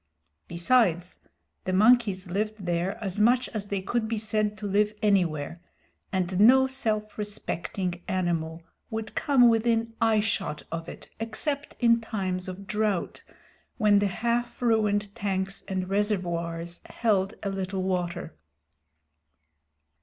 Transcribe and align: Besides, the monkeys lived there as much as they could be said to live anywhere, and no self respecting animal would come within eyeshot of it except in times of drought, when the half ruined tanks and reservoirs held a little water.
Besides, 0.47 1.19
the 1.65 1.73
monkeys 1.73 2.25
lived 2.25 2.65
there 2.65 2.97
as 3.03 3.19
much 3.19 3.47
as 3.49 3.67
they 3.67 3.83
could 3.83 4.07
be 4.07 4.17
said 4.17 4.57
to 4.57 4.65
live 4.65 4.95
anywhere, 5.03 5.61
and 6.11 6.39
no 6.39 6.65
self 6.65 7.19
respecting 7.19 8.01
animal 8.07 8.63
would 8.89 9.13
come 9.13 9.47
within 9.47 9.93
eyeshot 10.01 10.63
of 10.71 10.89
it 10.89 11.07
except 11.19 11.75
in 11.79 12.01
times 12.01 12.47
of 12.47 12.65
drought, 12.65 13.21
when 13.77 13.99
the 13.99 14.07
half 14.07 14.59
ruined 14.63 15.13
tanks 15.13 15.61
and 15.67 15.87
reservoirs 15.87 16.81
held 16.85 17.35
a 17.43 17.49
little 17.51 17.83
water. 17.83 18.33